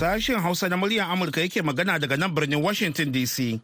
[0.00, 3.60] Sashen Hausa na muryar Amurka yake magana daga nan birnin Washington DC.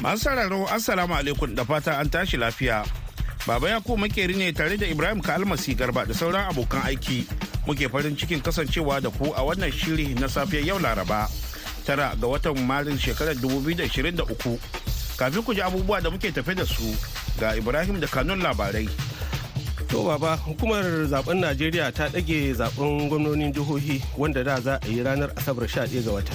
[0.00, 2.86] Masu sararo Assalamu alaikum da fata an tashi lafiya.
[3.46, 7.26] Baba ya makeri ne tare da Ibrahim Kalmasi Garba da sauran abokan aiki.
[7.66, 11.28] Muke farin cikin kasancewa da ku a wannan shiri na safiyar yau Laraba.
[11.84, 14.24] Tara ga watan Maris shekarar 2023.
[15.18, 16.96] Kafin ku ji abubuwa da muke tafe da su
[17.38, 18.88] ga Ibrahim da kanun labarai.
[19.94, 25.02] To baba hukumar zaɓen Najeriya ta ɗage zaɓen gwamnonin jihohi wanda da za a yi
[25.04, 26.34] ranar Asabar 11 ga wata.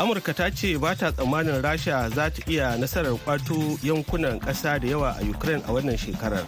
[0.00, 4.88] Amurka ta ce ba ta tsammanin Rasha za ta iya nasarar kwato yankunan ƙasa da
[4.88, 6.42] yawa a Ukraine a wannan shekarar.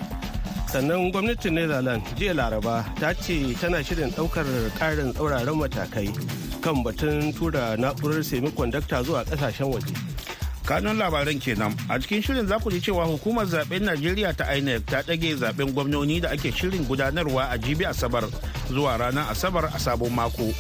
[0.66, 4.44] Sannan gwamnatin Netherlands jiya Laraba ta ce tana shirin ɗaukar
[4.74, 6.10] ƙarin tsauraran matakai
[6.60, 10.17] kan batun tura na'urar semiconductor zuwa ƙasashen waje.
[10.69, 11.72] Kanun labaran kenan.
[11.88, 15.72] A cikin shirin za ku ji cewa hukumar zaɓen najeriya ta inec ta ɗage zaɓen
[15.72, 18.28] gwamnoni da ake shirin gudanarwa a jibi asabar
[18.69, 20.52] zuwa ranar asabar a sabon mako.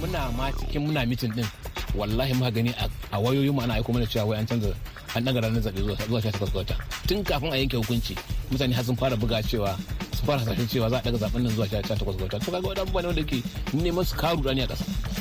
[0.00, 1.46] Muna ma cikin muna mitin din.
[1.94, 2.74] Wallahi ma gani
[3.12, 4.74] a wayoyin ana aiko mana cewa wai an canza
[5.14, 6.74] an ɗaga ranar zaɓe zuwa sha takwas wata.
[7.06, 8.16] Tun kafin a yanke hukunci
[8.50, 9.78] mutane har sun fara buga cewa
[10.18, 12.40] sun fara hasashen cewa za a ɗaga zaɓen nan zuwa sha takwas wata.
[12.42, 13.38] To kaga wani abubuwa ne wanda ke
[13.70, 15.11] neman su karu rani a ƙasa.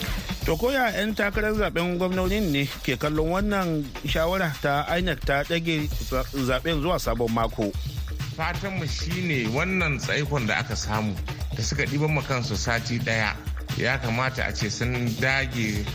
[0.45, 5.86] To koya 'yan takarar zaɓen gwamnonin ne ke kallon wannan shawara ta INEC ta ɗage
[6.47, 7.70] zaɓen zuwa sabon mako.
[8.38, 11.14] Fatanmu shine wannan tsaikon da aka samu
[11.56, 13.36] da suka ɗiban kansu sati ɗaya
[13.78, 15.86] ya kamata a ce sun dage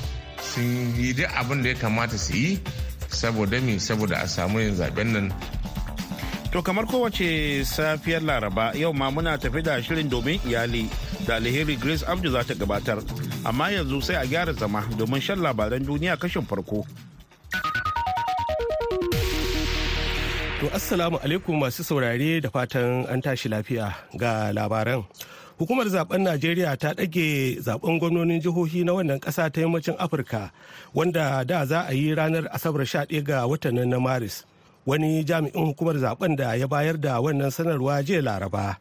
[0.41, 2.61] sun yi duk abin da ya kamata su yi
[3.11, 5.33] saboda me saboda a samu yin zaɓen nan
[6.57, 10.89] To kamar kowace safiyar Laraba yau ma muna tafi da shirin domin iyali
[11.27, 13.03] da alheri Grace Abdu za ta gabatar.
[13.47, 16.83] Amma yanzu sai a gyara zama domin shan labaran duniya kashin farko.
[20.61, 25.07] To Assalamu alaikum masu saurare da fatan an tashi lafiya ga labaran.
[25.63, 30.51] Hukumar zaɓen Najeriya ta ɗage zaɓen gwamnonin jihohi na wannan ƙasa ta yammacin Afirka
[30.93, 34.43] wanda da za a yi ranar Asabar 11 ga watan na Maris.
[34.87, 38.77] Wani jami'in hukumar zaɓen da ya bayar da wannan sanarwa jiya laraba.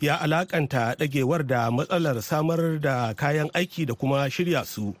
[0.00, 4.94] Ya alakanta dagewar da matsalar samar da kayan aiki da kuma shirya su.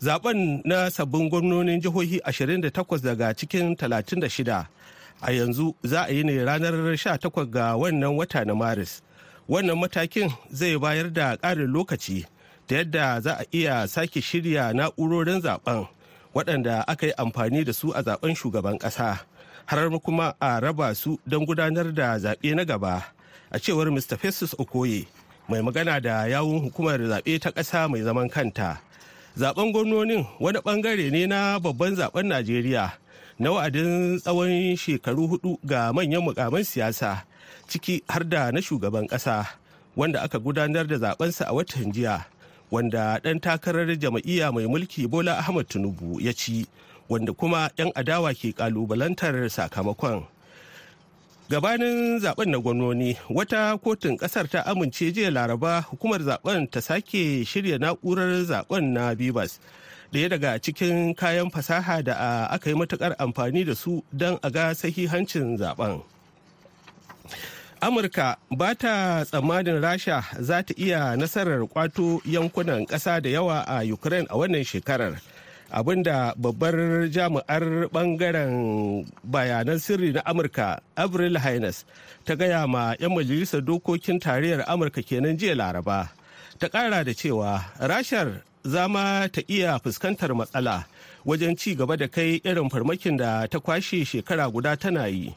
[0.00, 4.66] Zaben na sabbin gwamnonin jihohi 28 daga cikin 36
[5.22, 9.02] a yanzu za a yi ne ranar 18 ga wannan wata na maris.
[9.48, 12.24] Wannan matakin zai bayar da ƙarin lokaci
[12.68, 15.86] da yadda za a iya sake shirya na'urorin zaɓen
[16.34, 19.18] waɗanda aka yi amfani da su a zaɓen shugaban ƙasa.
[19.66, 23.02] Har kuma a raba su don gudanar da zaɓe na gaba.
[23.50, 24.16] A cewar mr.
[24.18, 25.06] Festus okoye
[25.50, 28.78] mai magana da yawun hukumar zaɓe ta ƙasa mai zaman kanta
[29.36, 32.92] zaɓen gwamnonin wani ɓangare ne na babban zaɓen najeriya
[33.38, 37.26] na wa'adin tsawon shekaru huɗu ga manyan mukaman siyasa
[37.68, 39.46] ciki har da na shugaban ƙasa
[39.96, 42.24] wanda aka gudanar da zabensa a watan jiya
[42.70, 46.66] wanda ɗan takarar jam'iyya mai mulki bola ahmad tinubu ya ci.
[47.10, 50.22] Wanda kuma 'yan adawa ke kalubalantar sakamakon.
[51.50, 57.42] Gabanin zaɓen na gwamnoni wata kotun ƙasar ta amince jiya laraba hukumar zaɓen ta sake
[57.44, 59.58] shirya na'urar zaɓen na bibas
[60.14, 64.70] ɗaya daga cikin kayan fasaha da aka yi matuƙar amfani da su don a ga
[64.74, 66.02] sahihancin zaɓen.
[67.82, 73.82] Amurka ba ta tsammanin rasha za ta iya nasarar kwato yankunan ƙasa da yawa a
[73.82, 75.18] ukraine a wannan shekarar.
[75.72, 81.84] Abin da babbar jami'ar ɓangaren bayanan sirri na amurka avril haines
[82.24, 86.10] ta gaya ma 'yan majalisar dokokin tarayyar amurka kenan jiya laraba.
[86.58, 90.84] Ta kara da cewa rashar zama ta iya fuskantar matsala
[91.24, 95.34] wajen ci gaba da kai irin farmakin da ta kwashe shekara guda tana yi.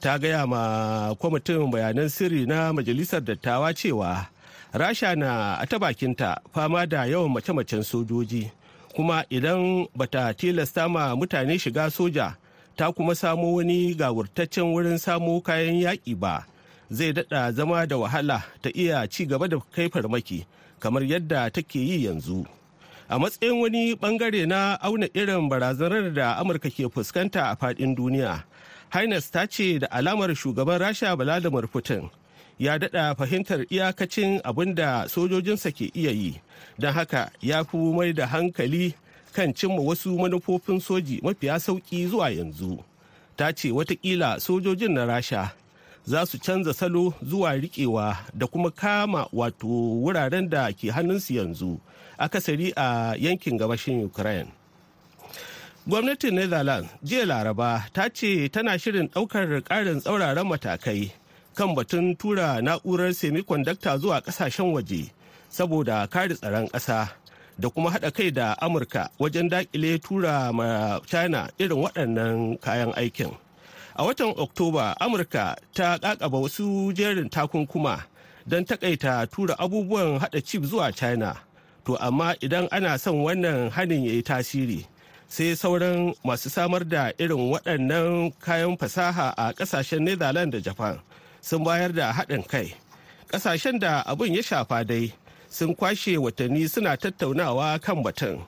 [0.00, 4.28] Ta gaya ma kwamitin bayanan sirri na majalisar dattawa cewa
[4.72, 8.52] rasha na ta bakinta fama da yawan mace-macen sojoji.
[9.00, 12.36] Kuma idan bata tilasta ma mutane shiga soja
[12.76, 16.44] ta kuma samo wani gawurtaccen wurin samo kayan yaƙi ba.
[16.92, 20.44] Zai daɗa zama da wahala ta iya ci gaba da kai farmaki
[20.80, 22.44] kamar yadda take yi yanzu.
[23.08, 28.44] A matsayin wani ɓangare na auna irin barazanar da amurka ke fuskanta a faɗin duniya
[28.92, 32.10] hines ta ce da alamar shugaban rasha vladimir putin
[32.60, 36.40] ya daɗa fahimtar iyakacin abin da sojojinsa ke iya yi.
[36.78, 38.94] Don haka ya fi mai da hankali
[39.32, 42.84] kan cimma wasu manufofin soji mafiya sauƙi zuwa yanzu.
[43.36, 45.52] Ta ce wataƙila sojojin na rasha
[46.04, 49.66] za su canza salo zuwa riƙewa da kuma kama wato
[50.04, 51.80] wuraren da ke hannunsu yanzu
[52.18, 54.52] akasari a yankin gabashin ukraine.
[55.88, 61.10] Gwamnatin netherlands jiya laraba ta ce tana shirin ɗaukar ƙarin tsauraran matakai
[61.60, 65.12] kan batun tura na'urar semiconductor zuwa ƙasashen waje
[65.52, 67.12] saboda kare tsaron ƙasa
[67.60, 73.36] da kuma haɗa kai da amurka wajen daƙile tura ma china irin waɗannan kayan aikin.
[73.92, 78.08] A watan oktoba amurka ta ƙaƙaba wasu jerin takunkuma
[78.48, 81.36] don takaita tura abubuwan haɗa chip zuwa china.
[81.84, 84.86] To amma idan ana son wannan hanin ya yi tasiri
[85.28, 90.96] sai sauran masu samar da irin waɗannan kayan fasaha a ƙasashen netherlands da japan
[91.42, 92.74] sun bayar da haɗin kai.
[93.32, 95.12] Ƙasashen da abin ya shafa dai
[95.48, 98.42] sun kwashe watanni suna tattaunawa kan batun.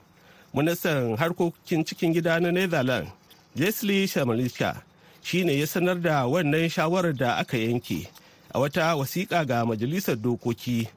[0.53, 3.11] Ministan harkokin cikin gida na netherlands
[3.55, 4.81] leslie shamalika
[5.21, 8.07] shi ne ya sanar da wannan shawarar da aka yanke.
[8.53, 10.87] A wata wasiƙa ga majalisar dokoki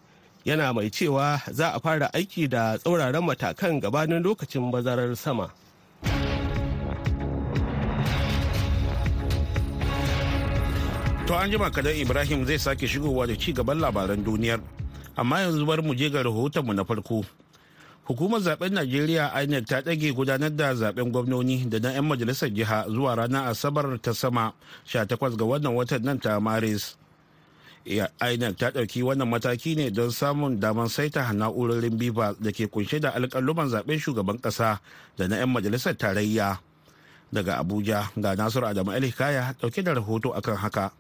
[0.45, 5.51] yana mai cewa za a fara aiki da tsauraran matakan gabanin lokacin bazarar sama.
[11.27, 14.63] To an jima kadan Ibrahim zai sake shigowa da ci gaban labaran duniyar.
[15.19, 17.27] Amma yanzu bar mu je ga rahotonmu na farko.
[18.07, 22.87] Hukumar zaɓen Najeriya INEC ta ɗage gudanar da zaɓen gwamnoni da na 'yan majalisar jiha
[22.89, 24.55] zuwa ranar Asabar ta sama
[24.87, 26.95] 18 ga wannan watan nan ta Maris.
[28.23, 33.01] INEC ta ɗauki wannan mataki ne don samun damar saita na'urorin biba da ke kunshe
[33.03, 34.79] da alƙaluman zaɓen shugaban ƙasa
[35.19, 36.61] da na 'yan majalisar tarayya.
[37.35, 40.93] Daga Abuja ga Nasiru Adamu Kaya ɗauke da rahoto akan haka.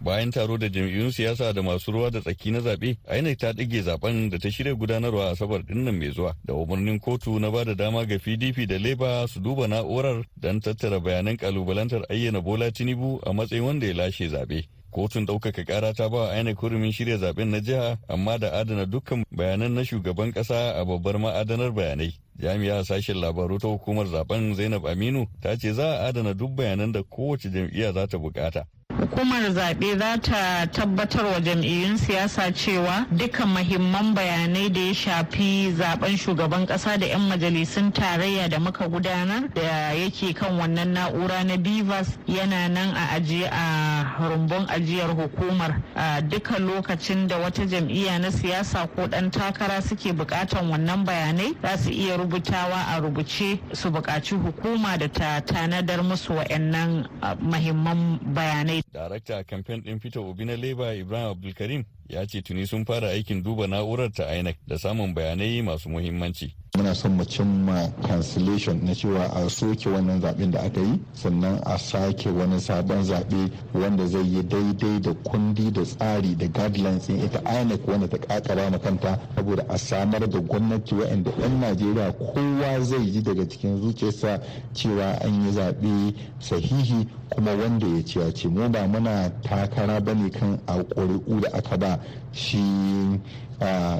[0.00, 3.82] Bayan taro da jam'iyyun siyasa da masu ruwa da tsaki na zaɓe inec ta ɗage
[3.82, 7.50] zaɓen da ta shirya gudanarwa a asabar ɗin nan mai zuwa da umarnin kotu na
[7.50, 12.40] ba da dama ga pdp da labour su duba na'urar don tattara bayanan kalubalantar ayyana
[12.40, 14.66] bola tinubu a matsayin wanda ya lashe zaɓe.
[14.90, 18.86] Kotun ɗaukaka ƙara ta ba wa INEC hurumin shirya zaɓen na jiha amma da adana
[18.86, 22.14] dukkan bayanan na shugaban ƙasa a babbar ma'adanar bayanai.
[22.38, 26.92] Jami'a sashen labaru ta hukumar zaɓen zainab aminu ta ce za a adana duk bayanan
[26.92, 28.64] da kowace jam'iyya za ta buƙata.
[29.00, 35.72] Hukumar zaɓe za ta tabbatar wa jam'iyyun siyasa cewa dukkan mahimman bayanai da ya shafi
[35.76, 41.44] zaɓen shugaban ƙasa da 'yan majalisun tarayya da muka gudanar da yake kan wannan na'ura
[41.44, 45.82] na bivas yana nan a ajiye a rumbun ajiyar hukumar.
[45.94, 51.52] A dukkan lokacin da wata jam'iyya na siyasa ko ɗan takara suke buƙatan wannan bayanai
[51.62, 57.08] za su iya rubutawa a rubuce su buƙaci hukuma da ta tanadar musu wa'annan
[57.40, 58.82] mahimman bayanai.
[58.92, 63.42] Darakta kamfen ɗin Peter Obi na Labour Ibrahim Abdulkarim ya ce tuni sun fara aikin
[63.42, 66.54] duba na'urar ta INEC da samun bayanai masu muhimmanci.
[66.76, 71.58] muna son mu cimma cancellation na cewa a soke wannan zaɓen da aka yi sannan
[71.64, 77.08] a sake wani sabon zaɓe wanda zai yi daidai da kundi da tsari da guidelines
[77.08, 81.60] in ita inec wanda ta kakara ma kanta saboda a samar da gwamnati waɗanda 'yan
[81.60, 84.40] najeriya kowa zai ji daga cikin zuciyarsa
[84.74, 90.28] cewa an yi zaɓe sahihi kuma wanda ya ce mu ba muna takara ba ne
[90.30, 91.95] kan a ƙuri'u da aka ba
[92.32, 92.58] shi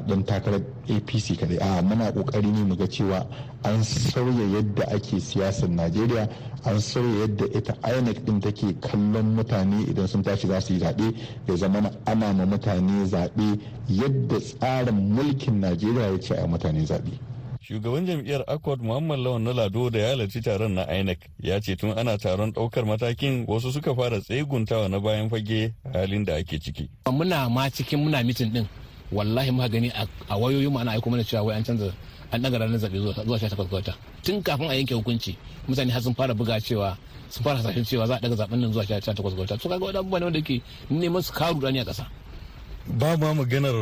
[0.06, 3.26] dan takarar apc kadai a muna ƙoƙari ne mu ga cewa
[3.64, 6.28] an sauya yadda ake siyasar najeriya
[6.64, 10.80] an sauya yadda ita inec din take kallon mutane idan sun tashi za su yi
[10.80, 11.14] zaɓe
[11.48, 13.58] ya zama ana ma mutane zaɓe
[13.88, 17.18] yadda tsarin mulkin najeriya ya ce a mutane zaɓe.
[17.68, 21.74] Shugaban jam'iyyar accord muhammad lawan na lado da ya halarci taron na inec ya ce
[21.76, 26.58] tun ana taron ɗaukar matakin wasu suka fara tseguntawa na bayan fage halin da ake
[26.62, 26.88] ciki.
[27.10, 28.66] Muna ma cikin muna mitin din
[29.12, 29.90] wallahi muka gani
[30.30, 31.90] a wayoyin mu ana aiko mana cewa wai an canza
[32.30, 33.94] an daga ranar zaɓe zuwa 18 ga wata.
[34.22, 35.36] Tun kafin a yanke hukunci
[35.68, 36.96] mutane har sun fara buga cewa
[37.30, 39.58] sun fara hasashen cewa za a daga zaɓen nan zuwa 18 ga wata.
[39.58, 42.06] To kaga wani abubuwa ne wanda ke neman su karu rani a ƙasa.
[42.88, 43.74] Ba ma maganar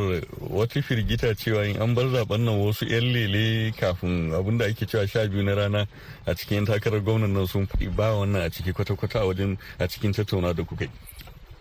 [0.49, 4.85] wata firgita cewa in an bar zaɓen nan wasu 'yan lele kafin abin da ake
[4.85, 5.87] cewa sha biyu na rana
[6.25, 10.11] a cikin takarar gwamnan nan sun ba wannan a ciki kwata-kwata a wajen a cikin
[10.11, 10.87] tattauna da kuka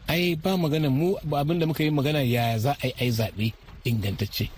[0.08, 3.52] ai ba magana mu abin da muka yi magana ya za a yi ai zaɓe
[3.84, 4.48] ingantacce.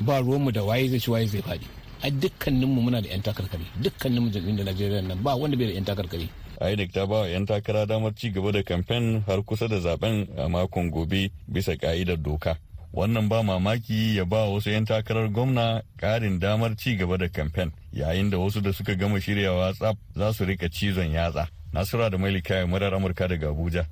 [0.00, 1.66] Ba ruwanmu da waye zai ci waye zai faɗi.
[2.02, 3.66] A dukkaninmu muna da 'yan takarkari.
[3.82, 6.28] Dukkaninmu jam'iyyun da najeriya nan ba wanda bai da 'yan takarkari.
[6.60, 10.26] INEC ta ba wa 'yan takara damar ci gaba da kamfen har kusa da zaɓen
[10.38, 12.56] a makon gobe bisa ka'idar doka.
[12.92, 17.72] Wannan ba mamaki ya ba wasu 'yan takarar gwamna ƙarin damar ci gaba da kamfen
[17.92, 21.48] yayin da wasu da suka gama shiryawa tsaf za su riƙa cizon yatsa.
[21.72, 23.86] Nasura da Malika murar Amurka daga Abuja,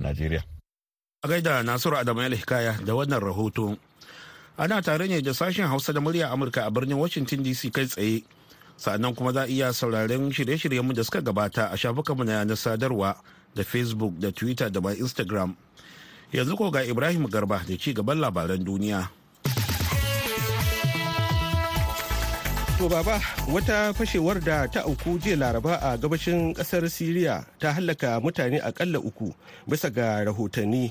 [0.00, 0.42] Najeriya.
[1.24, 3.78] A gaida Nasiru Adamu Hikaya da wannan rahoto.
[4.58, 8.22] Ana tare ne da sashen Hausa da murya Amurka a birnin Washington DC kai tsaye.
[8.82, 13.14] Sa'annan kuma za a iya sauraren shirye-shiryenmu da suka gabata a shafukanmu na yanar sadarwa
[13.54, 15.54] da Facebook da Twitter da ma Instagram.
[16.34, 19.06] Yanzu ko ga Ibrahim Garba da ci gaban labaran duniya.
[22.82, 28.18] To baba wata fashewar da ta auku jiya laraba a gabashin ƙasar Siriya ta hallaka
[28.18, 29.30] mutane akalla uku
[29.62, 30.90] bisa ga rahotanni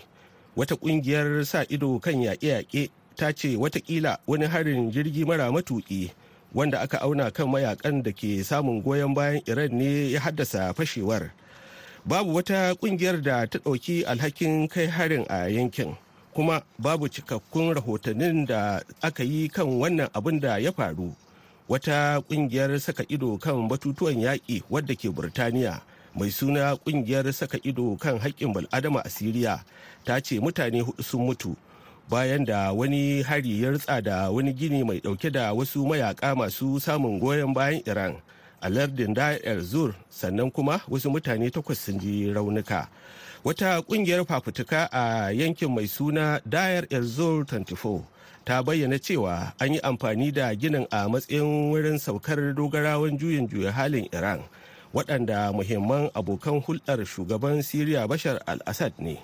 [0.55, 2.87] wata ƙungiyar sa ido kan yaƙe-yaƙe
[3.19, 6.07] ta ce wataƙila wani harin jirgi mara matuki
[6.53, 11.31] wanda aka auna kan mayaƙan da ke samun goyon bayan iran ne ya haddasa fashewar.
[12.05, 15.95] Babu wata ƙungiyar da ta ɗauki alhakin kai harin a yankin
[16.33, 21.15] kuma babu cikakkun rahotannin da aka yi kan wannan abin da ya faru.
[21.69, 25.81] Wata ƙungiyar saka ido kan batutuwan yaƙi wadda ke burtaniya
[26.15, 29.63] mai suna ƙungiyar saka ido kan haƙƙin bal'adama a siriya
[30.03, 31.55] ta ce mutane huɗu sun mutu
[32.09, 36.79] bayan da wani hari ya ritsa da wani gini mai ɗauke da wasu mayaka masu
[36.79, 38.15] samun goyon bayan iran
[38.61, 42.87] a lardin da'ar zur sannan kuma wasu mutane takwas sun ji raunuka.
[43.43, 48.05] Wata ƙungiyar fafutuka a yankin mai suna dayar zur 24
[48.45, 53.71] ta bayyana cewa an yi amfani da ginin a matsayin wurin saukar dogarawan juyin juya
[53.71, 54.41] halin iran
[54.93, 59.17] waɗanda muhimman abokan hulɗar shugaban siriya bashar al-assad ne.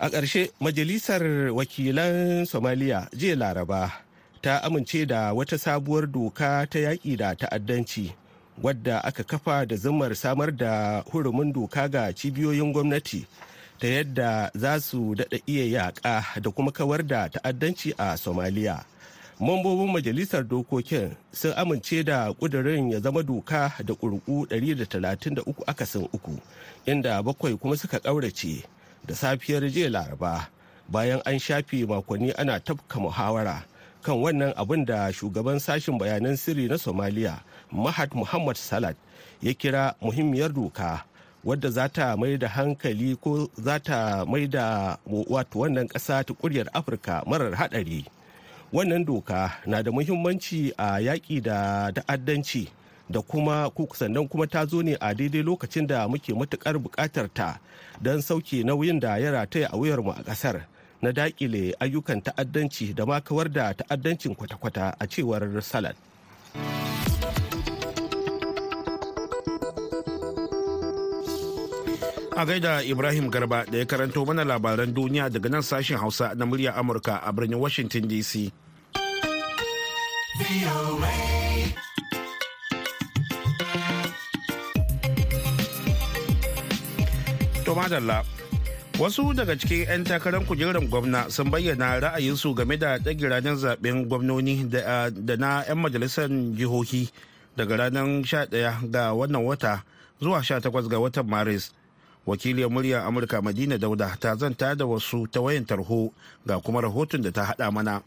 [0.00, 3.92] A ƙarshe majalisar wakilan somaliya jiya laraba
[4.42, 8.12] ta amince da wata sabuwar doka ta yaƙi da ta'addanci
[8.62, 13.26] wadda aka kafa da zumar samar da hurumin doka ga cibiyoyin gwamnati
[13.80, 18.84] ta yadda za su daɗa iya yaƙa da kuma kawar da ta'addanci a somaliya.
[19.40, 26.38] Mambobin majalisar dokokin sun amince da ƙudurin ya zama doka da ƙurƙu 133 akasin uku
[26.86, 28.62] inda bakwai kuma suka ƙaurace.
[29.08, 30.48] Da safiyar jiya laraba
[30.88, 33.64] bayan an shafe makonni ana tafka muhawara
[34.04, 37.40] kan wannan abin da shugaban sashen bayanan sirri na somaliya
[37.72, 38.96] mahad muhammad salat
[39.42, 41.04] ya kira muhimmiyar doka
[41.44, 46.34] wadda za ta mai da hankali ko za ta mai da wato wannan ƙasa ta
[46.34, 48.04] kuryar afirka marar haɗari.
[48.72, 52.68] Wannan doka na da muhimmanci a yaƙi da ta'addanci
[53.10, 57.58] da kuma sannan kuma ta zo ne a daidai lokacin da muke matuƙar buƙatar ta
[58.02, 60.64] don sauke nauyin da ya rataya a wuyarmu a ƙasar
[61.02, 65.96] na daƙile ayyukan ta'addanci da ma kawar da ta'addancin kwata-kwata a cewar salad.
[72.38, 76.46] A gaida ibrahim garba da ya karanto mana labaran duniya daga nan sashen hausa na
[76.46, 78.52] murya amurka a birnin washington dc
[87.68, 88.24] To madalla.
[88.96, 94.08] Wasu daga cikin 'yan takarar kujerar gwamna sun bayyana ra'ayinsu game da ɗage ranar zaɓen
[94.08, 97.12] gwamnoni da na 'yan majalisar jihohi
[97.60, 99.84] daga ranar 11 ga wannan wata
[100.20, 101.72] zuwa 18 ga watan Maris.
[102.26, 106.08] Wakiliyar muryar Amurka Madina Dauda ta zanta da wasu ta wayan tarho
[106.48, 108.00] ga kuma rahoton da ta haɗa mana.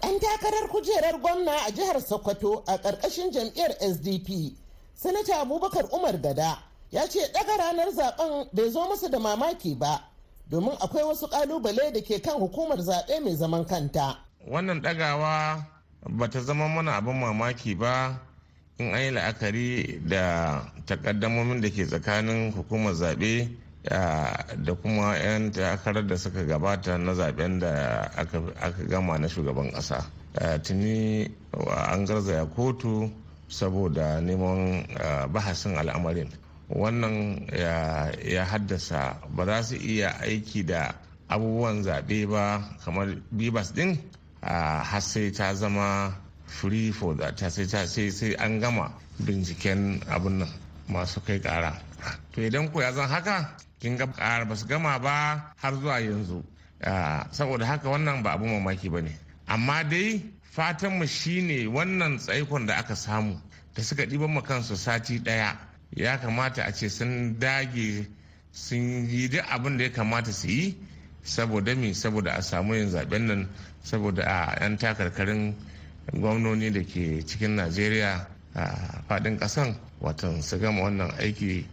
[0.00, 4.56] An takarar kujerar gwamna a jihar Sokoto a ƙarƙashin jam'iyyar SDP,
[4.96, 10.00] Sanata Abubakar Umar Gada ya ce daga ranar zaɓen bai zo masa da mamaki ba
[10.50, 14.16] domin akwai wasu ƙalubale da ke kan hukumar zaɓe mai zaman kanta.
[14.46, 15.64] wannan ɗagawa
[16.08, 18.20] ba ta zama mana abin mamaki ba
[18.78, 23.48] in an yi la'akari da takaddamomin da ke tsakanin hukumar zaɓe
[23.84, 30.04] da kuma 'yan takarar da suka gabata na zaɓen da aka gama na shugaban ƙasa
[30.62, 31.28] tuni
[31.90, 33.10] an garzaya kotu
[33.48, 34.86] saboda neman
[35.32, 36.28] bahasin al'amarin
[36.68, 37.46] wannan
[38.24, 40.94] ya haddasa ba za su iya aiki da
[41.28, 43.98] abubuwan zaɓe ba kamar bibas din
[44.42, 46.14] har sai ta zama
[46.46, 50.48] free for that sai sai an gama binciken abin nan
[50.88, 51.72] masu kai ƙara.
[52.32, 54.06] To idan ku ya zan haka kin ga
[54.44, 56.42] ba su gama ba har zuwa yanzu.
[57.32, 59.12] Saboda haka wannan ba abu mamaki ba ne.
[59.46, 60.22] Amma dai
[60.54, 63.40] fatanmu shine wannan tsaikon da aka samu
[63.74, 68.06] da suka ɗiban kansu sati ɗaya ya kamata a ce sun dage
[68.52, 70.76] sun yi duk abin da ya kamata su yi
[71.22, 71.92] saboda me?
[71.94, 73.48] Saboda a samu yin zaɓen nan
[73.82, 75.54] saboda a 'yan takarkarin
[76.12, 81.66] gwamnoni da ke cikin najeriya a faɗin kasan watan su gama wannan aiki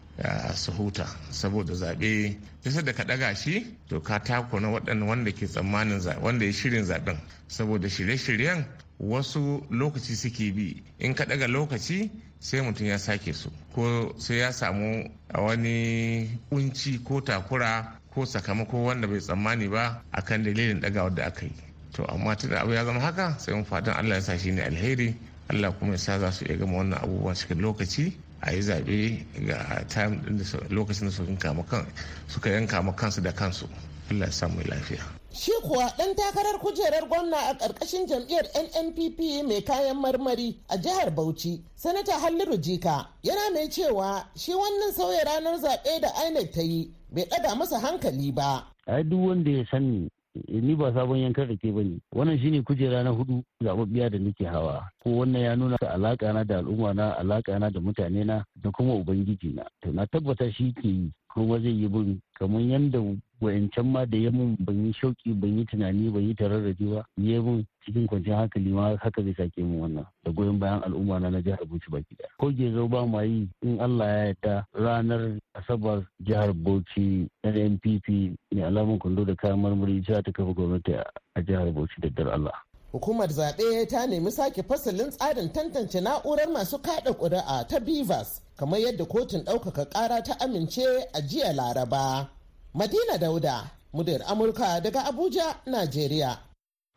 [0.55, 1.05] su huta.
[1.31, 5.99] Saboda zaɓe bisa da ka ɗaga shi to ka tako na waɗanda wanda ke tsammanin
[6.21, 7.17] wanda ya shirin zaɓen.
[7.47, 8.65] Saboda shirye-shiryen
[8.99, 10.83] wasu lokaci suke bi.
[10.99, 16.29] In ka ɗaga lokaci sai mutum ya sake su ko sai ya samu a wani
[16.49, 21.51] kunci ko takura ko sakamako wanda bai tsammani ba akan dalilin ɗagawar da aka yi.
[21.93, 24.61] To amma tun abu ya zama haka sai mun fatan allah ya sa shi ne
[24.61, 25.15] alheri.
[25.49, 29.25] Allah kuma ya sa za su iya gama wannan abubuwan cikin lokaci a yi zaɓe
[29.47, 30.21] ga time
[30.69, 31.85] lokacin da
[32.27, 33.67] suka yanka ma kansu da kansu.
[34.11, 35.03] Allah ya samu lafiya.
[35.35, 41.11] Shi kuwa ɗan takarar kujerar gwamna a ƙarƙashin jam'iyyar NNPP mai kayan marmari a jihar
[41.13, 46.61] Bauchi, Sanata Halliru Jika, yana mai cewa shi wannan sauya ranar zaɓe da INEC ta
[46.61, 48.63] yi bai ɗaga masa hankali ba.
[48.87, 50.07] Ai duk wanda ya sani
[50.47, 51.99] ni ba sabon yankan rake ba ne.
[52.15, 54.87] Wannan shine kujera na huɗu zababbiya da nake hawa.
[55.03, 58.71] Ko wannan ya nuna alaka na da al'umma na alaka na da mutane na da
[58.71, 59.63] kuma ubangiji na.
[59.83, 62.99] To na tabbata shi ke yi kuma zai yi bin kamar yadda
[63.45, 67.05] wayancan ma da ya mun ban yi shauki ban yi tunani ban yi tararraji ba
[67.17, 71.19] ya mun cikin kwanciyar hankali ma haka zai sake mun wannan da goyon bayan al'umma
[71.19, 75.39] na jihar Bauchi baki ɗaya ko gezo ba ma yi in Allah ya yarda ranar
[75.53, 80.93] asabar jihar Bauchi NNPP ne alamun kundo da kayan marmari ta kafa gwamnati
[81.35, 82.53] a jihar Bauchi da dar Allah
[82.95, 88.79] Hukumar zaɓe ta nemi sake fasalin tsarin tantance na'urar masu kaɗa ƙuri'a ta Bivas kamar
[88.79, 90.83] yadda kotun ɗaukaka ƙara ta amince
[91.13, 92.29] a jiya Laraba.
[92.75, 96.37] Madina Dauda, muryar Amurka daga Abuja, Najeriya.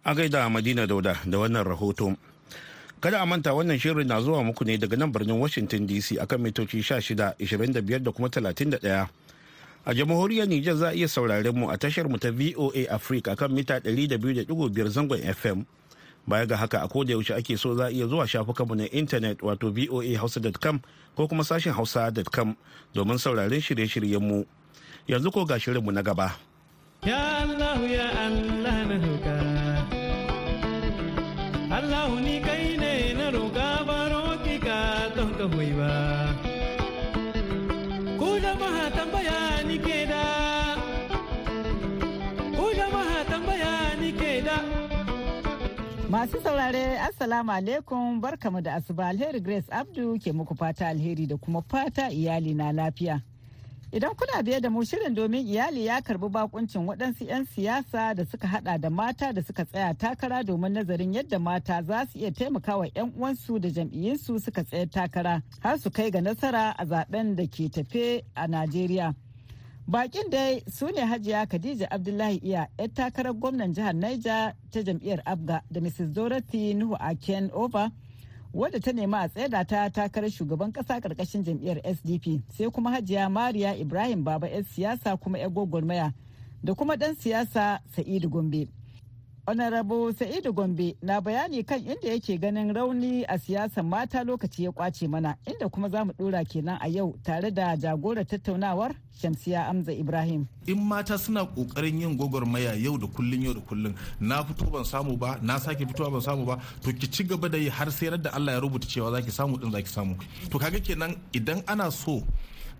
[0.04, 2.16] A gaida Madina Dauda da wannan rahoto.
[3.00, 6.40] Kada a manta wannan shirin na zuwa muku ne daga nan birnin Washington DC akan
[6.42, 9.06] mitoci 16, 25 da kuma 31.
[9.86, 13.54] A jamhuriyar Nijar za a iya sauraren mu a tashar mu ta VOA Africa akan
[13.54, 14.50] mita 200.5
[14.90, 15.62] zangon FM.
[16.26, 19.42] baya ga haka a koda yaushe ake so za a iya zuwa shafukanmu na intanet
[19.42, 20.80] wato voahausa.com
[21.16, 22.54] ko kuma sashen hausa.com
[22.94, 24.44] domin sauraren shirye-shiryenmu
[25.08, 26.36] yanzu ko ga shirinmu na gaba.
[27.02, 29.36] Ya allah ya allah na roka
[31.78, 34.78] allah ni kai ne na roka baro ki ka
[35.16, 35.92] don ka ba.
[38.20, 39.38] Ku jama'a tambaya
[39.68, 40.24] ni ke da.
[42.58, 44.56] Ku jama'a tambaya ni ke da.
[46.12, 49.08] Masu saurare Assalamu alaikum barkamu da asuba.
[49.08, 53.22] Alheri Grace Abdu ke muku fata alheri da kuma fata iyali na lafiya.
[53.92, 58.24] Idan kuna biye da mu shirin domin iyali ya karɓi bakuncin waɗansu 'yan siyasa da
[58.24, 62.30] suka hada da mata da suka tsaya takara domin nazarin yadda mata za su iya
[62.32, 67.34] taimakawa 'yan uwansu da jam'iyyunsu suka tsaya takara har su kai ga nasara a zaɓen
[67.36, 69.14] da ke tafe a Najeriya.
[69.88, 75.22] Bakin dai su ne Hajiya Khadija Abdullahi Iya, 'yar takarar gwamnan jihar Niger ta jam'iyyar
[75.24, 76.12] Abga da Mrs.
[76.12, 77.90] Dorothy Nuhu Aken Over,
[78.54, 83.28] wadda ta nema a tsaida ta takarar shugaban kasa ƙarƙashin jam'iyyar SDP, sai kuma Hajiya
[83.30, 86.12] Mariya Ibrahim Baba 'yar siyasa kuma 'yar gwagwarmaya
[86.64, 88.68] da kuma ɗan siyasa Sa'idu Gombe.
[89.48, 94.70] Honorable Sa'idu Gombe na bayani kan inda yake ganin rauni a siyasar mata lokaci ya
[94.72, 99.66] ƙwace mana inda kuma za mu dora kenan a yau tare da jagorar tattaunawar Shamsiya
[99.70, 100.46] Amza Ibrahim.
[100.66, 104.84] In mata suna ƙoƙarin yin gwagwarmaya yau da kullun yau da kullun na fito ban
[104.84, 107.90] samu ba na sake fitowa ban samu ba to ki ci gaba da yi har
[107.90, 110.14] sai da Allah ya rubuta cewa zaki samu din zaki samu.
[110.50, 112.22] To kaga kenan idan ana so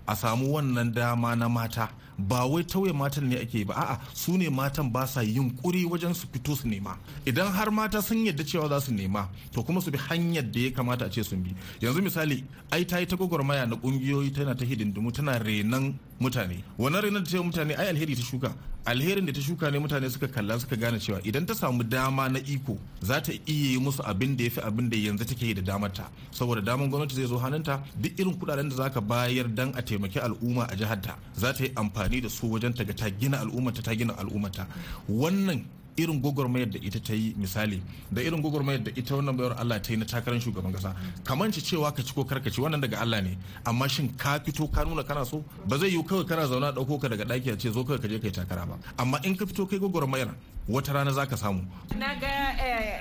[0.07, 1.89] a samu wannan dama na mata.
[2.19, 5.85] Ba wai tauye matan ne ake ba a'a su ne matan ba sa yin kuri
[5.87, 6.99] wajen su fito su nema.
[7.25, 10.61] Idan har mata sun yadda cewa za su nema to kuma su bi hanyar da
[10.61, 11.55] ya kamata a ce sun bi.
[11.81, 16.63] Yanzu misali ai ta yi ta gwagwarmaya na kungiyoyi tana ta hidindimu tana renan mutane.
[16.79, 18.51] Wannan da ta mutane ai alheri ta shuka.
[18.87, 22.29] Alherin da ta shuka ne mutane suka kalla suka gane cewa idan ta samu dama
[22.29, 25.55] na iko za ta iya yi musu abin da ya fi abin da yanzu take
[25.55, 29.47] da damar ta saboda damar gwamnati zai zo hannunta duk irin kuɗaɗen da zaka bayar
[29.55, 32.85] dan a taimaki al'umma a jihar ta za ta yi amfani da su wajen ta
[32.85, 34.67] ga ta gina al'ummata ta gina al'ummata
[35.09, 35.61] wannan
[35.99, 39.81] irin gwagwarmayar da ita ta yi misali da irin gwagwarmayar da ita wannan bayar Allah
[39.83, 40.95] ta yi na takarar shugaban kasa.
[41.25, 43.37] Kamar ci cewa ka ci ko kar ka ci wannan daga Allah ne.
[43.67, 45.43] Amma shin ka fito ka nuna kana so?
[45.67, 48.09] Ba zai yiwu kawai kana zauna ɗauko ka daga daki a ce zo kawai ka
[48.09, 48.79] je kai takara ba.
[48.99, 50.31] Amma in ka fito kai gwagwarmayar
[50.69, 51.67] wata rana zaka samu.
[51.99, 52.29] Na ga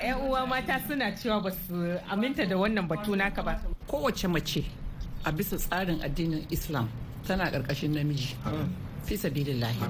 [0.02, 1.74] yan uwa mata suna cewa ba su
[2.10, 3.60] aminta da wannan batu naka ba.
[3.86, 4.64] Kowace mace
[5.24, 6.88] a bisa tsarin addinin islam
[7.26, 8.34] tana ƙarƙashin namiji.
[9.08, 9.80] Fi sabilillahi.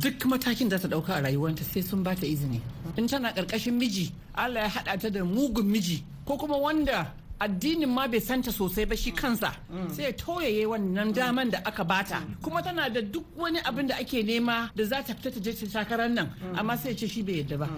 [0.00, 2.60] Duk matakin da ta ɗauka a rayuwarta sai sun ba ta izini.
[2.96, 7.88] In tana ƙarƙashin miji Allah ya hada ta da mugun miji ko kuma wanda addinin
[7.88, 9.52] ma bai santa sosai ba shi kansa
[9.92, 13.96] sai ya toyaye wannan daman da aka bata kuma tana da duk wani abin da
[14.00, 17.22] ake nema da za ta fita ta je ta takarar nan amma sai ce shi
[17.22, 17.68] bai yadda ba.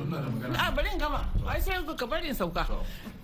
[0.59, 1.27] A bari gama.
[1.47, 2.67] Ai sai ka bari sauka.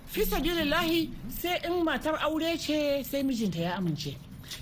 [0.07, 4.15] Fi sabilillahi sai in matar aure ce sai mijinta ya amince.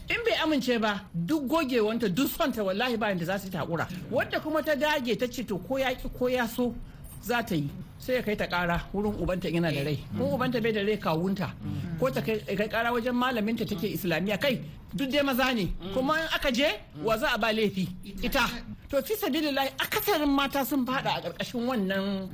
[0.10, 3.88] In bai amince ba duk gogewanta duk sonta wallahi bayan da za su takura.
[4.12, 6.74] Wadda kuma ta dage ta ce to ko ya ki ko ya so
[7.22, 7.70] za ta yi.
[7.98, 10.00] Sai ya kai ta kara wurin ubanta yana da rai.
[10.18, 11.52] Ko ubanta bai da rai kawunta.
[12.00, 14.38] Ko ta kai kara wajen malaminta take islamiyya.
[14.40, 14.60] Kai
[14.94, 15.72] duk dai maza ne.
[15.94, 16.68] Kuma in aka je
[17.04, 17.88] wa za a ba laifi?
[18.24, 18.44] Ita.
[18.90, 22.30] To fi sabilillahi akasarin mata sun fada a ƙarƙashin wannan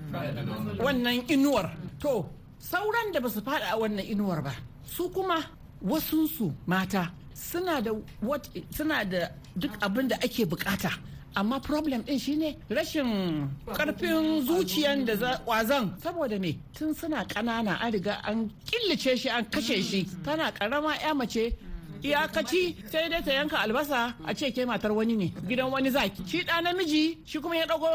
[0.82, 1.70] wannan inuwar.
[2.02, 2.26] To
[2.60, 4.52] sauran da ba su fada a wannan inuwar ba
[4.84, 5.38] su kuma
[5.86, 7.92] wasunsu mata suna da
[8.76, 10.92] suna da duk abin da ake buƙata.
[11.36, 16.60] Amma problem din shine rashin ƙarfin zuciyan da kwazan saboda me?
[16.74, 20.06] Tun suna kanana an riga an killace shi an kashe shi.
[20.24, 21.54] Tana karama ya mace
[22.04, 26.24] iyakaci sai dai ta yanka albasa a ce ke matar wani ne gidan wani zaki.
[26.28, 27.88] Shi ɗa namiji shi kuma ya ɗago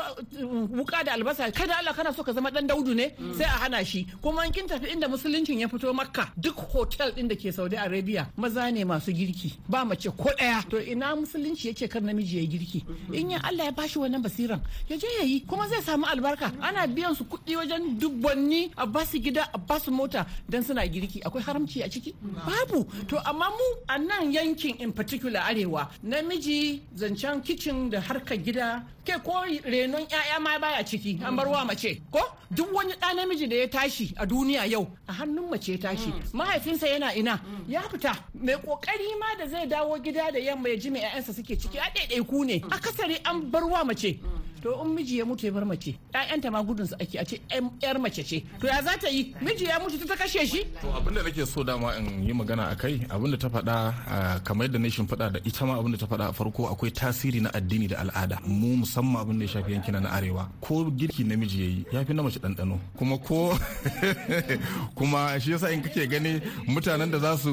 [0.76, 1.50] wuka da albasa.
[1.52, 3.14] Kada Allah kana so ka zama ɗan daudu ne?
[3.36, 4.06] Sai a hana shi.
[4.22, 7.76] Kuma in kin tafi inda musuluncin ya fito makka duk hotel ɗin da ke saudi
[7.76, 9.54] arabia maza ne masu girki.
[9.68, 10.68] Ba mace ko ɗaya.
[10.68, 12.84] To ina musulunci ya ce kar namiji ya girki?
[13.12, 16.52] In ya Allah ya bashi wannan basiran ya je ya yi kuma zai samu albarka.
[16.60, 20.62] Ana biyan su kuɗi wajen dubbanni a ba su gida a ba su mota dan
[20.62, 21.20] suna girki.
[21.22, 22.14] Akwai haramci a ciki?
[22.22, 22.84] Babu.
[23.08, 28.82] To amma mu a nan yankin in particular arewa namiji zancen kicin da harkar gida
[29.04, 29.32] ke ko
[29.64, 32.20] renon 'ya'ya ma baya ciki an bar wa mace ko?
[32.50, 36.10] Duk wani ɗa namiji da ya tashi a duniya yau a hannun mace ya tashi.
[36.32, 37.38] Mahaifinsa yana ina?
[37.68, 38.16] Ya fita.
[38.34, 41.78] Mai ƙoƙari ma da zai dawo gida da yamma ya ji mai 'ya'yansa suke ciki
[41.78, 42.60] a ɗaiɗaiku ne.
[42.70, 44.18] Akasari an bar wa mace.
[44.64, 47.38] To in miji ya mutu ya bar mace ƴaƴanta ma gudun su ake a ce
[47.82, 48.42] ƴar mace ce.
[48.60, 49.34] To ya za ta yi?
[49.42, 50.64] Miji ya mutu ta kashe shi?
[50.80, 54.66] To abin da nake so dama in yi magana akai abin da ta faɗa kamar
[54.66, 57.50] yadda nation faɗa da ita ma abin da ta faɗa a farko akwai tasiri na
[57.52, 58.38] addini da al'ada.
[58.46, 60.48] Mu musamman abin da ya shafi yankina na arewa.
[60.62, 62.78] Ko girki namiji yayi ya fi na mace ɗanɗano.
[62.96, 63.52] Kuma ko
[64.96, 67.50] kuma shi yasa in kake gani mutanen da za su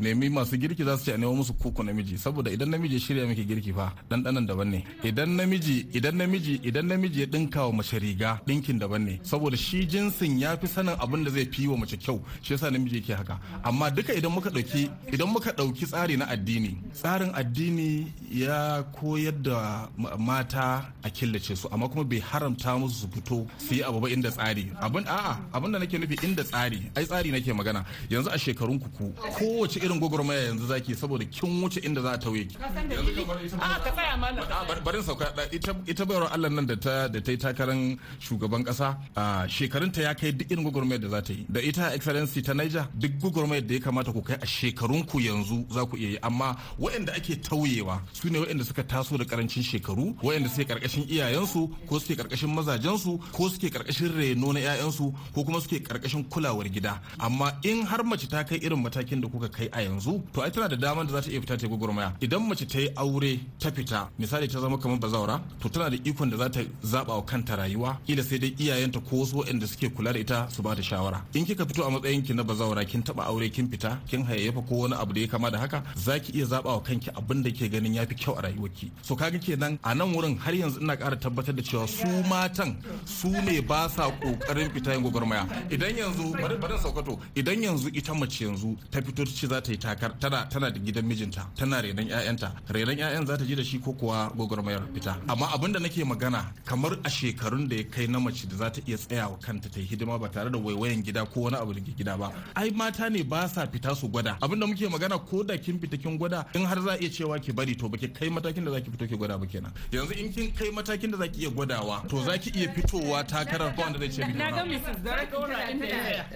[0.00, 2.18] nemi masu girki za su ce a nemo musu koko namiji.
[2.18, 4.84] Saboda idan namiji ya shirya miki girki fa ɗanɗanon daban ne.
[5.04, 9.20] Idan namiji idan namiji idan namiji ya dinka wa mace riga dinkin daban ne.
[9.22, 12.70] Saboda shi jinsin ya fi sanin abin da zai fi wa mace kyau shi yasa
[12.70, 13.38] namiji yake haka.
[13.64, 19.34] Amma duka idan muka ɗauki idan muka ɗauki tsari na addini tsarin addini ya koyar
[19.42, 24.00] da mata a killace su amma kuma bai haramta musu su fito su yi abu
[24.00, 24.72] ba inda tsari.
[24.80, 27.84] Abin a'a abin da nake nufi inda tsari ai tsari nake magana.
[28.10, 28.88] Yanzu a shekarun ku
[29.36, 32.56] kowace irin gwagwarmaya yanzu zaki saboda kin wuce inda za a tauye ki.
[32.60, 34.42] A ka tsaya mana
[34.84, 35.26] barin sauka.
[35.52, 37.74] Ita ita bayarwar Allah nan da ta da ta yi takarar
[38.20, 41.44] shugaban kasa a shekarunta ya kai duk irin gwagwarmayar da za ta yi.
[41.50, 45.18] Da ita excellency ta Niger duk gwagwarmayar da ya kamata ku kai a shekarun ku
[45.18, 46.18] yanzu za ku iya yi.
[46.22, 51.08] Amma waɗanda ake tauyewa su ne waɗanda suka taso da ƙarancin shekaru waɗanda suke ƙarƙashin
[51.10, 56.22] iyayensu ko suke ƙarƙashin mazajensu ko suke ƙarƙashin reno na 'ya'yansu ko kuma suke ƙarƙashin
[56.30, 57.00] kulawar gida.
[57.18, 60.50] Amma in har mace ta kai irin matakin da kuka kai a yanzu to ai
[60.50, 62.14] tana da damar da za ta iya fita ta gwagwarmaya.
[62.20, 65.96] Idan mace ta yi aure ta fita misali ta zama kamar bazawara to tana da
[66.04, 69.66] ikon da za ta zaba wa kanta rayuwa kila sai dai iyayenta ko wasu waɗanda
[69.66, 71.22] suke kula da ita su ba ta shawara.
[71.34, 74.62] In kika fito a matsayin ki na bazawara kin taba aure kin fita kin hayayyafa
[74.68, 77.50] ko wani abu da ya kama da haka zaki iya zaba wa kanki abin da
[77.50, 78.90] ke ganin yafi kyau a rayuwarki.
[79.02, 82.76] So kaga kenan a nan wurin har yanzu ina ƙara tabbatar da cewa su matan
[83.04, 85.46] su ne ba sa ƙoƙarin fita yin gwagwarmaya.
[85.70, 89.70] Idan yanzu bari bari saukato idan yanzu ita mace yanzu ta fito ce za ta
[89.72, 93.54] yi takar tana tana da gidan mijinta tana renon ƴaƴanta renon ƴaƴan za ta ji
[93.54, 95.16] da shi ko kuwa gwagwarmayar fita.
[95.28, 98.70] Amma abin da nake magana kamar a shekarun da ya kai na mace da za
[98.70, 101.72] ta iya tsayawa kanta ta yi hidima ba tare da waiwayan gida ko wani abu
[101.74, 102.32] da ke gida ba.
[102.56, 104.38] Ai mata ne ba sa fita su gwada.
[104.40, 107.38] Abinda muke magana ko da kin fita kin gwada in har za a iya cewa
[107.40, 109.72] ki bari to baki kai matakin da zaki fito ki gwada ba kenan.
[109.92, 113.82] Yanzu in kin kai matakin da zaki iya gwadawa to zaki iya fitowa takarar ko
[113.82, 114.98] wanda zai ce miki na ga Mrs.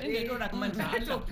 [0.03, 0.91] Inda dora manta.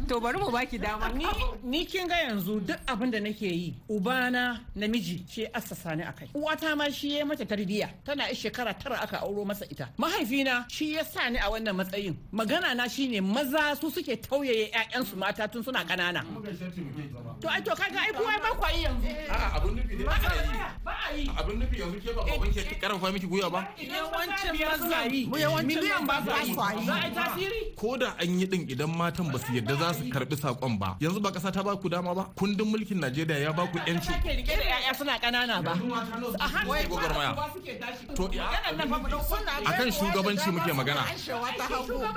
[0.08, 1.08] To bari mu baki dama.
[1.12, 1.26] Ni
[1.64, 6.28] ni kin ga yanzu duk abin da nake yi ubana namiji shi assasa ni akai
[6.34, 7.88] uwata ma shi ya mata tarbiyya.
[8.04, 9.88] Tana yi shekara tara aka auro masa ita.
[9.98, 12.16] Mahaifina shi ya sa ni a wannan matsayin.
[12.32, 16.22] Magana na shine maza su suke tauyaye ƴaƴansu mata tun suna ƙanana.
[17.40, 19.08] To ai to kaga ai kowa ba kwa yi yanzu.
[19.28, 20.04] A'a abun nufi ne.
[20.84, 21.26] Ba a yi.
[21.38, 23.68] Abun nufi yanzu ke ba baban ke ƙarfafa miki guya ba?
[23.78, 25.26] Yawancin maza yi.
[25.64, 26.54] miliyan ba su yi.
[26.54, 27.60] Za a yi tasiri?
[27.76, 30.96] Ko da an yi din idan matan ba su yadda za su karɓi saƙon ba
[31.00, 32.24] yanzu ba kasa ta ba ku dama ba?
[32.36, 35.72] Kundin mulkin Najeriya ya ba ku yanci ke riƙe da ƴaƴa suna ƙanana ba.
[36.40, 37.32] A Wai gwagwarmaya.
[38.28, 39.24] To
[39.64, 41.04] akan shugabanci muke magana.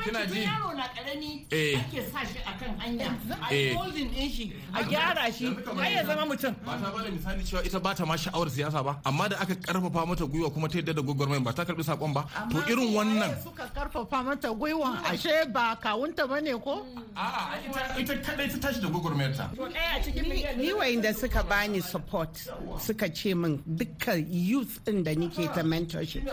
[0.04, 0.44] kina ji?
[0.44, 1.80] yaro na ƙarami Eh.
[1.80, 3.08] ake sa shi akan hanya.
[3.42, 3.70] A Eh.
[3.70, 6.54] yi holding din shi a gyara shi har ya zama mutum.
[6.66, 9.38] Ba ta ba da misali cewa ita ba ta ma sha'awar siyasa ba amma da
[9.40, 12.58] aka ƙarfafa mata gwiwa kuma ta yadda da gwagwarmayan ba ta karɓi saƙon ba to
[12.68, 16.86] irin wannan suka ƙarfafa mata gwiwan ashe ba kawunta ba ne ko?
[17.16, 17.60] A'a
[18.00, 21.44] ita kadai ta tashi da gwagwarmayar ta to ɗaya a cikin miliyan ni wayanda suka
[21.44, 22.34] bani support
[22.80, 25.62] suka ce min dukkan youth din da nike ta
[25.94, 26.24] mentorship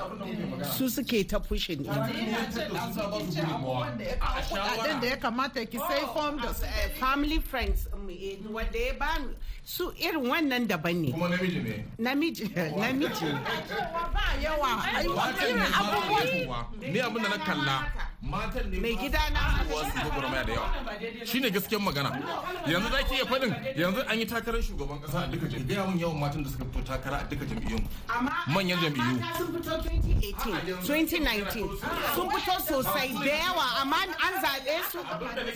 [0.77, 1.93] su suke ta pushing din.
[4.49, 8.93] Kudaden da ya kamata ki sai form da eh, family friends mu, eh, wanda ya
[8.99, 11.13] bani su irin wannan daban ne.
[11.13, 11.85] Kuma namiji ne.
[11.99, 12.45] Namiji
[12.77, 13.29] namiji.
[14.13, 18.10] Ba yawa irin abubuwan ni abin da na kalla?
[18.23, 19.41] Matan ne mai gida na
[19.75, 20.69] wasu gwagwarmaya da yawa.
[21.27, 22.11] Shine gaskiyar magana.
[22.67, 25.87] Yanzu za ki iya faɗin yanzu an yi takarar shugaban ƙasa a duka jam'iyyu.
[25.87, 27.83] Mun yawan matan da suka fito takara a duka jam'iyyun.
[28.49, 29.21] Manyan jam'iyyu.
[29.37, 34.99] sun fito 2018 2019 sun fito sosai da yawa amma an zaɓe su.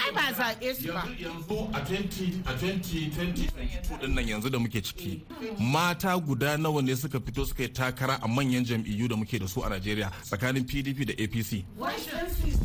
[0.00, 1.04] Ai ba zaɓe su ba.
[1.18, 5.22] Yanzu a 20 a 2022 ɗin nan yanzu da muke ciki
[5.60, 9.46] mata guda nawa ne suka fito suka yi takara a manyan jam'iyyu da muke da
[9.46, 11.64] su a Najeriya tsakanin PDP da APC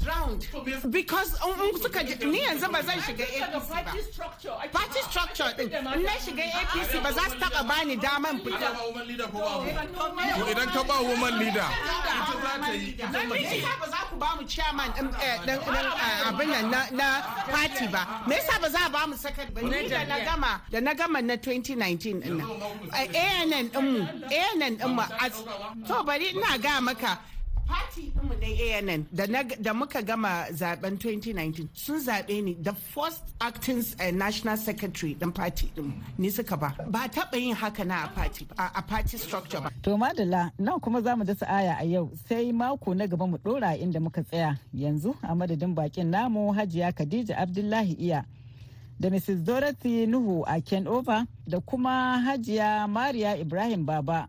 [0.06, 0.48] round
[0.92, 6.12] because in suka ni yanzu ba zan shiga APC ba party structure din in na
[6.26, 8.70] shiga APC ba za su taba bani daman fita
[10.38, 11.68] to idan ka ba woman leader
[13.30, 15.10] me yasa ba za ku ba mu chairman din
[16.28, 17.08] abin nan na
[17.52, 20.62] party ba me yasa ba za a ba mu second ba ni da na gama
[20.72, 22.48] da na gama na 2019 ɗin nan
[22.94, 25.04] ANN din mu ANN din mu
[25.88, 27.18] to bari ina ga maka
[27.70, 29.26] Party ɗinmu na ANN da,
[29.62, 35.32] da muka gama zaɓen 2019 sun zaɓe ni the first acting uh, national secretary ɗin
[35.34, 36.74] party ɗinmu ni suka ba.
[36.88, 39.70] Ba taɓa yin haka na a party, a, party structure ba.
[39.84, 43.38] To madalla nan kuma za mu dasa aya a yau sai mako na gaba mu
[43.38, 48.26] dora inda muka tsaya yanzu a madadin bakin namu Hajiya Khadija Abdullahi Iya
[49.00, 49.44] da Mrs.
[49.46, 54.28] Dorothy Nuhu a Over da kuma Hajiya Mariya Ibrahim Baba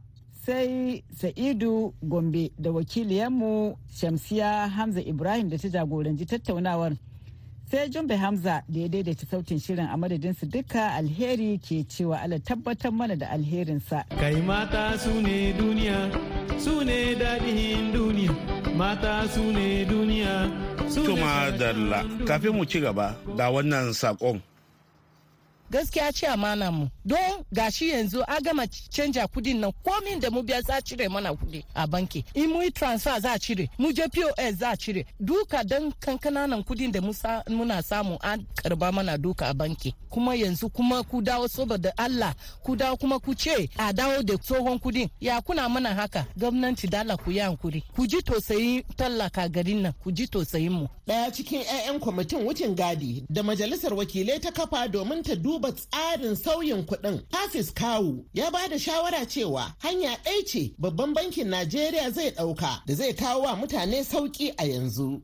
[0.51, 6.93] sai Sa'idu Gombe da wakiliyanmu Shamsiya Hamza Ibrahim da ta jagoranci tattaunawar.
[7.71, 12.39] sai jumbe hamza da ya daidaita sautin shirin a madadinsu duka alheri ke cewa ala
[12.39, 15.99] tabbatar mana da alherinsa kai mata su ne duniya
[16.65, 18.33] su ne daɗin duniya
[18.81, 20.35] mata su ne duniya
[20.91, 24.43] su ne kafin mu ci gaba ga wannan saƙon.
[25.70, 26.88] Gaskiya ce amana mu.
[27.04, 31.30] Don gashi yanzu a gama canja kuɗin nan komin da mu biya za cire mana
[31.33, 32.24] kuɗi a banki.
[32.35, 35.04] In mu yi transfer za cire mu je pos za cire.
[35.20, 39.94] Duka don kankananan kuɗin da muna samu an karɓa mana duka a banki.
[40.11, 44.35] Kuma yanzu kuma ku dawo saboda allah ku dawo kuma ku ce a dawo da
[44.37, 45.09] tsohon kuɗin.
[45.20, 46.26] Ya kuna mana haka?
[46.37, 47.83] Gwamnati dala ku yi hankuri.
[47.94, 50.87] Ku ji tausayin tallaka garin nan ku ji tausayin mu.
[51.06, 56.35] Daya cikin 'ya'yan kwamitin wucin gadi da majalisar wakilai ta kafa domin ta duba tsarin
[56.37, 57.23] sauyin kuɗin.
[57.33, 62.83] Hafiz Kawu ya ba da shawara cewa hanya ɗaya ce babban bankin Najeriya zai ɗauka
[62.87, 65.23] da zai kawo wa mutane sauƙi a yanzu.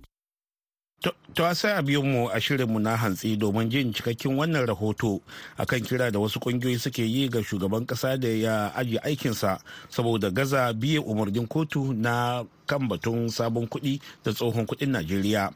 [1.36, 5.20] To sai a biyo mu a shirinmu na hantsi domin jin cikakken wannan rahoto
[5.60, 9.60] akan kira da wasu kungiyoyi suke yi ga shugaban kasa da ya ajiye aikinsa
[9.92, 15.52] saboda gaza biye umarnin kotu na kan batun sabon kuɗi da tsohon kuɗin Najeriya.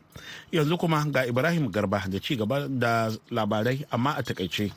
[0.52, 4.68] Yanzu kuma ga Ibrahim Garba da ci gaba da labarai amma a taƙaice.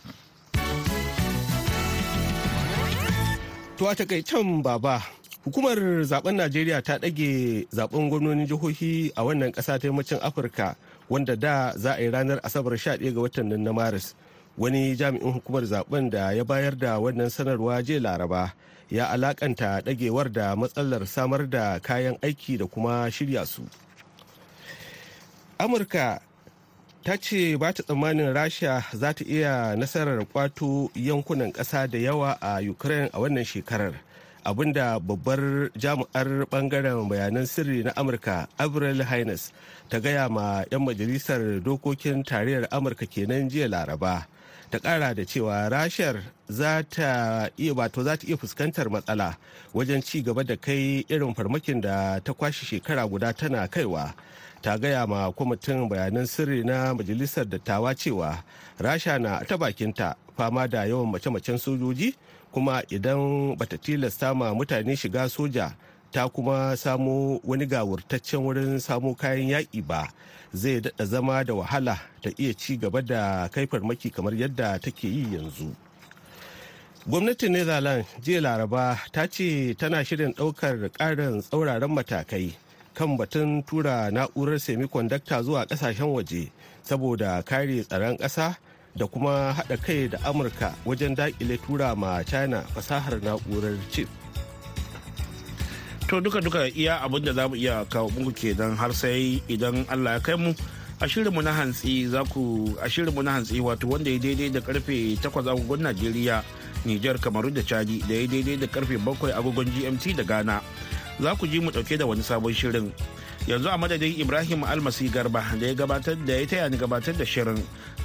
[3.78, 5.04] To a takaicen baba,
[5.44, 10.76] hukumar zaɓen Najeriya ta ɗage zaɓen gwamnonin jihohi a wannan ƙasa ta yammacin Afirka
[11.10, 14.16] wanda da za a yi ranar Asabar 11 ga watan nan na Maris.
[14.58, 18.54] Wani jami'in hukumar zaɓen da ya bayar da wannan sanarwa jiya Laraba
[18.90, 23.64] ya alakanta ɗagewar da matsalar samar da kayan aiki da kuma shirya su.
[25.60, 26.22] Amurka
[27.04, 32.38] ta ce ba ta tsammanin rasha za ta iya nasarar kwato yankunan ƙasa da yawa
[32.42, 33.94] a ukraine a wannan shekarar
[34.46, 39.52] abin da babbar jami'ar ɓangaren bayanan sirri na amurka avril haines
[39.90, 44.28] ta gaya ma 'yan majalisar dokokin tarayyar amurka kenan jiya laraba.
[44.72, 49.38] Ta kara da cewa rashar za ta iya wato za ta iya fuskantar matsala
[49.74, 54.14] wajen ci gaba da kai irin farmakin da ta kwashe shekara guda tana kaiwa.
[54.62, 58.44] Ta gaya ma kwamitin bayanan sirri na majalisar dattawa cewa
[58.82, 62.16] rasha na ta bakinta fama da yawan mace-macen sojoji
[62.54, 65.74] kuma idan bata tilasta ma mutane shiga soja
[66.12, 70.08] ta kuma samo wani gawurtaccen wurin samo kayan yaƙi ba
[70.54, 75.04] zai daɗa zama da wahala ta iya ci gaba da kai farmaki kamar yadda take
[75.08, 75.74] yi yanzu.
[77.10, 82.54] Gwamnatin netherlands jiya laraba ta ce tana shirin ɗaukar ƙarin tsauraran matakai
[82.94, 86.52] kan batun tura na'urar semiconductor zuwa ƙasashen waje
[86.84, 88.56] saboda kare tsaron ƙasa
[88.96, 94.08] da kuma haɗa kai da amurka wajen daƙile tura ma china fasahar na'urar chip
[96.14, 100.14] To duka-duka iya abin da za mu iya kawo muku kenan har sai idan Allah
[100.14, 100.54] ya kai mu
[101.02, 104.62] a shirinmu na hantsi za ku a shirinmu na hantsi wato wanda ya daidai da
[104.62, 106.44] ƙarfe 8 agogon Najeriya,
[106.86, 110.62] Nijar, Kamaru da Chadi da ya daidai da ƙarfe 7 agogon GMT da Ghana.
[111.18, 112.92] Za ku ji mu ɗauke da wani sabon shirin.
[113.48, 117.26] Yanzu a madadin Ibrahim Almasi Garba da ya gabatar da ya taya ni gabatar da
[117.26, 117.60] shirin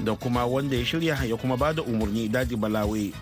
[0.04, 3.12] da kuma wanda ya shirya ya kuma ba da umarni Dadi Balawe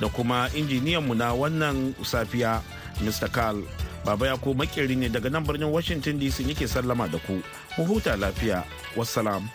[0.00, 2.62] da kuma injiniyanmu na wannan safiya
[3.04, 3.28] Mr.
[3.32, 3.60] Carl.
[4.06, 7.42] Baba ya ko makeri ne daga nan birnin Washington DC yake sallama da ku.
[7.78, 8.64] mu huta lafiya
[8.96, 9.48] wassalam